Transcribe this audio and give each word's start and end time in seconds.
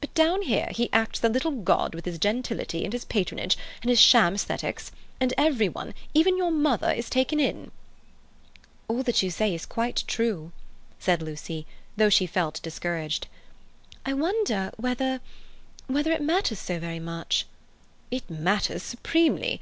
But 0.00 0.14
down 0.14 0.42
here 0.42 0.68
he 0.70 0.88
acts 0.92 1.18
the 1.18 1.28
little 1.28 1.50
god 1.50 1.96
with 1.96 2.04
his 2.04 2.20
gentility, 2.20 2.84
and 2.84 2.92
his 2.92 3.04
patronage, 3.04 3.58
and 3.82 3.90
his 3.90 4.00
sham 4.00 4.36
aesthetics, 4.36 4.92
and 5.20 5.34
every 5.36 5.68
one—even 5.68 6.38
your 6.38 6.52
mother—is 6.52 7.10
taken 7.10 7.40
in." 7.40 7.72
"All 8.86 9.02
that 9.02 9.20
you 9.20 9.32
say 9.32 9.52
is 9.52 9.66
quite 9.66 10.04
true," 10.06 10.52
said 11.00 11.20
Lucy, 11.22 11.66
though 11.96 12.08
she 12.08 12.24
felt 12.24 12.62
discouraged. 12.62 13.26
"I 14.06 14.12
wonder 14.14 14.70
whether—whether 14.76 16.12
it 16.12 16.22
matters 16.22 16.60
so 16.60 16.78
very 16.78 17.00
much." 17.00 17.44
"It 18.12 18.30
matters 18.30 18.84
supremely. 18.84 19.60